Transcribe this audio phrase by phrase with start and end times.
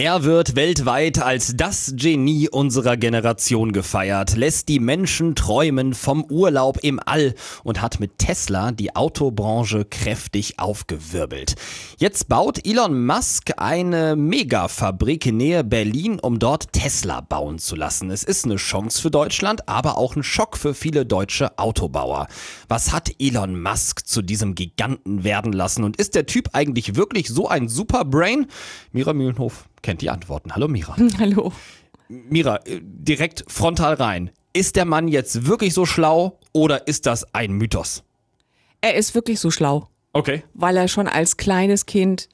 [0.00, 6.78] Er wird weltweit als das Genie unserer Generation gefeiert, lässt die Menschen träumen vom Urlaub
[6.82, 7.34] im All
[7.64, 11.56] und hat mit Tesla die Autobranche kräftig aufgewirbelt.
[11.96, 18.12] Jetzt baut Elon Musk eine Megafabrik Nähe Berlin, um dort Tesla bauen zu lassen.
[18.12, 22.28] Es ist eine Chance für Deutschland, aber auch ein Schock für viele deutsche Autobauer.
[22.68, 27.26] Was hat Elon Musk zu diesem Giganten werden lassen und ist der Typ eigentlich wirklich
[27.26, 28.46] so ein Superbrain?
[28.92, 30.54] Mira Mühlenhof kennt die Antworten.
[30.54, 30.96] Hallo Mira.
[31.18, 31.52] Hallo.
[32.08, 34.30] Mira, äh, direkt frontal rein.
[34.52, 38.02] Ist der Mann jetzt wirklich so schlau oder ist das ein Mythos?
[38.80, 40.42] Er ist wirklich so schlau, Okay.
[40.54, 42.28] weil er schon als kleines Kind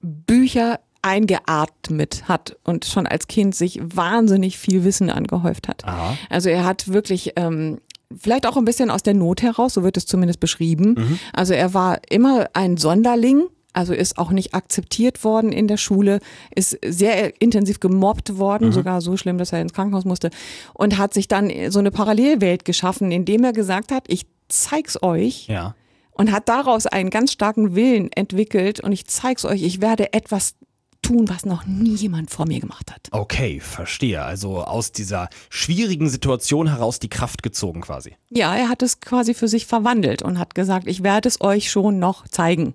[0.00, 5.84] Bücher eingeatmet hat und schon als Kind sich wahnsinnig viel Wissen angehäuft hat.
[5.84, 6.16] Aha.
[6.28, 7.80] Also er hat wirklich ähm,
[8.16, 10.94] vielleicht auch ein bisschen aus der Not heraus, so wird es zumindest beschrieben.
[10.98, 11.18] Mhm.
[11.32, 13.44] Also er war immer ein Sonderling.
[13.72, 16.20] Also ist auch nicht akzeptiert worden in der Schule,
[16.54, 18.72] ist sehr intensiv gemobbt worden, Mhm.
[18.72, 20.30] sogar so schlimm, dass er ins Krankenhaus musste
[20.74, 25.46] und hat sich dann so eine Parallelwelt geschaffen, indem er gesagt hat, ich zeig's euch,
[25.46, 25.74] Ja.
[26.12, 30.54] und hat daraus einen ganz starken Willen entwickelt und ich zeig's euch, ich werde etwas
[31.02, 33.08] tun, was noch nie jemand vor mir gemacht hat.
[33.12, 34.22] Okay, verstehe.
[34.22, 38.16] Also aus dieser schwierigen Situation heraus die Kraft gezogen quasi.
[38.28, 41.70] Ja, er hat es quasi für sich verwandelt und hat gesagt, ich werde es euch
[41.70, 42.74] schon noch zeigen.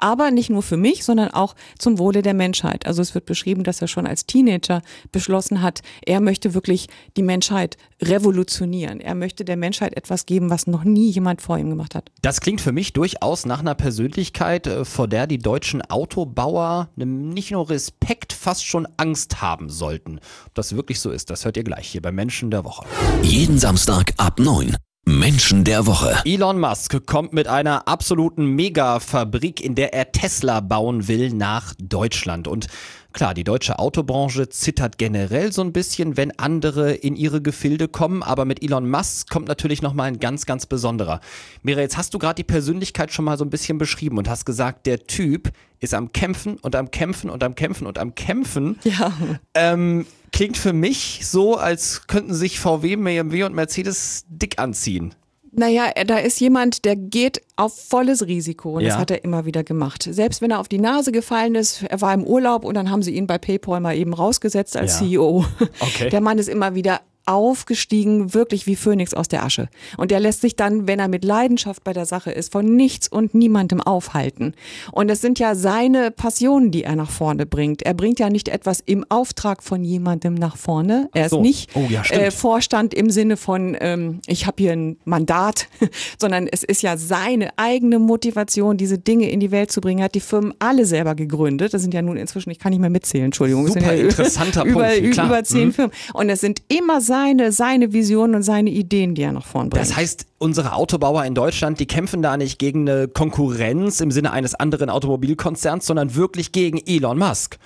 [0.00, 2.86] Aber nicht nur für mich, sondern auch zum Wohle der Menschheit.
[2.86, 7.22] Also es wird beschrieben, dass er schon als Teenager beschlossen hat, er möchte wirklich die
[7.22, 9.00] Menschheit revolutionieren.
[9.00, 12.10] Er möchte der Menschheit etwas geben, was noch nie jemand vor ihm gemacht hat.
[12.22, 17.06] Das klingt für mich durchaus nach einer Persönlichkeit, äh, vor der die deutschen Autobauer ne-
[17.06, 20.18] nicht nur Respekt, fast schon Angst haben sollten.
[20.46, 22.86] Ob das wirklich so ist, das hört ihr gleich hier bei Menschen der Woche.
[23.22, 24.76] Jeden Samstag ab 9.
[25.04, 26.22] Menschen der Woche.
[26.24, 32.46] Elon Musk kommt mit einer absoluten Megafabrik, in der er Tesla bauen will, nach Deutschland.
[32.46, 32.68] Und
[33.12, 38.22] klar, die deutsche Autobranche zittert generell so ein bisschen, wenn andere in ihre Gefilde kommen.
[38.22, 41.20] Aber mit Elon Musk kommt natürlich nochmal ein ganz, ganz besonderer.
[41.62, 44.44] Mira, jetzt hast du gerade die Persönlichkeit schon mal so ein bisschen beschrieben und hast
[44.44, 48.78] gesagt, der Typ ist am Kämpfen und am Kämpfen und am Kämpfen und am Kämpfen.
[48.84, 49.12] Ja.
[49.54, 55.14] Ähm, klingt für mich so, als könnten sich VW, BMW und Mercedes dick anziehen.
[55.54, 58.88] Naja, er- da ist jemand, der geht auf volles Risiko und Ja.
[58.90, 60.08] das hat er immer wieder gemacht.
[60.10, 63.02] Selbst wenn er auf die Nase gefallen ist, er war im Urlaub und dann haben
[63.02, 65.06] sie ihn bei PayPal mal eben rausgesetzt als Ja.
[65.06, 65.44] CEO.
[65.80, 66.08] Okay.
[66.08, 67.00] Der Mann ist immer wieder
[67.32, 69.68] aufgestiegen, wirklich wie Phönix aus der Asche.
[69.96, 73.08] Und der lässt sich dann, wenn er mit Leidenschaft bei der Sache ist, von nichts
[73.08, 74.54] und niemandem aufhalten.
[74.92, 77.82] Und es sind ja seine Passionen, die er nach vorne bringt.
[77.82, 81.08] Er bringt ja nicht etwas im Auftrag von jemandem nach vorne.
[81.14, 81.36] Er so.
[81.36, 85.68] ist nicht Oh ja, äh, Vorstand im Sinne von, ähm, ich habe hier ein Mandat,
[86.18, 90.00] sondern es ist ja seine eigene Motivation, diese Dinge in die Welt zu bringen.
[90.00, 91.74] Er hat die Firmen alle selber gegründet.
[91.74, 93.66] Das sind ja nun inzwischen, ich kann nicht mehr mitzählen, Entschuldigung.
[93.68, 95.26] Super interessanter über, Punkt, klar.
[95.26, 95.72] über zehn Mhm.
[95.72, 95.92] Firmen.
[96.14, 99.84] Und es sind immer seine, seine Visionen und seine Ideen, die er nach vorn bringt.
[99.86, 104.32] Das heißt, unsere Autobauer in Deutschland, die kämpfen da nicht gegen eine Konkurrenz im Sinne
[104.32, 107.58] eines anderen Automobilkonzerns, sondern wirklich gegen Elon Musk.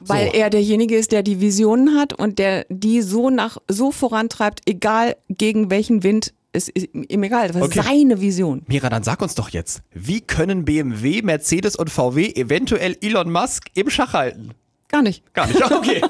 [0.00, 0.34] Weil So.
[0.34, 5.16] er derjenige ist, der die Visionen hat und der die so nach so vorantreibt, egal
[5.28, 7.48] gegen welchen Wind, es ist ihm egal.
[7.48, 7.80] Das ist Okay.
[7.84, 8.62] seine Vision.
[8.68, 13.64] Mira, dann sag uns doch jetzt, wie können BMW, Mercedes und VW eventuell Elon Musk
[13.74, 14.50] im Schach halten?
[14.94, 15.34] Gar nicht.
[15.34, 15.60] Gar nicht.
[15.72, 16.00] Okay.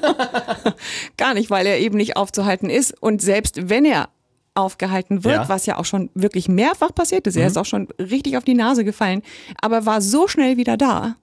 [1.17, 2.95] Gar nicht, weil er eben nicht aufzuhalten ist.
[3.01, 4.11] Und selbst wenn er
[4.55, 5.45] aufgehalten wird, Ja.
[5.45, 5.49] Mhm.
[5.49, 8.53] was ja auch schon wirklich mehrfach passiert ist, er ist auch schon richtig auf die
[8.53, 9.23] Nase gefallen,
[9.63, 11.17] aber war so schnell wieder da.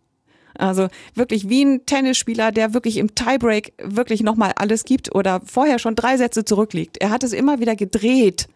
[0.58, 5.78] Also wirklich wie ein Tennisspieler, der wirklich im Tiebreak wirklich nochmal alles gibt oder vorher
[5.78, 6.98] schon drei Sätze zurückliegt.
[6.98, 8.48] Er hat es immer wieder gedreht.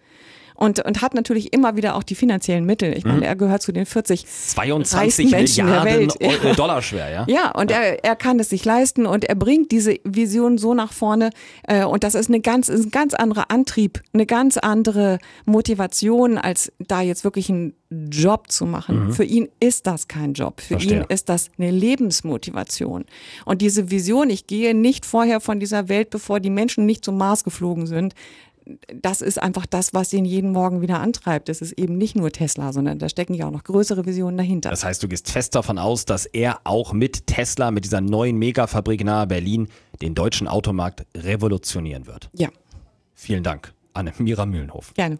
[0.55, 2.97] Und, und hat natürlich immer wieder auch die finanziellen Mittel.
[2.97, 3.11] Ich Mhm.
[3.11, 6.43] meine, er gehört zu den 40 22 reichsten Menschen der Milliarden Welt.
[6.43, 7.25] Eu- äh, Dollar schwer, ja?
[7.27, 10.93] Ja, und Er, er kann es sich leisten und er bringt diese Vision so nach
[10.93, 11.29] vorne.
[11.67, 16.38] Äh, und das ist, eine ganz, ist ein ganz anderer Antrieb, eine ganz andere Motivation,
[16.38, 17.73] als da jetzt wirklich einen
[18.09, 19.13] Job zu machen.
[19.13, 20.61] Für ihn ist das kein Job.
[20.61, 20.79] Für Mhm.
[20.79, 20.97] Verstehe.
[21.01, 23.05] ihn ist das eine Lebensmotivation.
[23.46, 27.17] Und diese Vision, ich gehe nicht vorher von dieser Welt, bevor die Menschen nicht zum
[27.17, 28.13] Mars geflogen sind,
[28.94, 31.50] das ist einfach das, was ihn jeden Morgen wieder antreibt.
[31.50, 34.70] Das ist eben nicht nur Tesla, sondern da stecken ja auch noch größere Visionen dahinter.
[34.70, 38.38] Das heißt, du gehst fest davon aus, dass er auch mit Tesla, mit dieser neuen
[38.38, 39.67] Megafabrik nahe Berlin,
[40.02, 42.29] den deutschen Automarkt revolutionieren wird.
[42.34, 42.50] ja,
[43.14, 44.94] Vielen Dank, Anne Mira Mühlenhof.
[44.94, 45.20] gerne.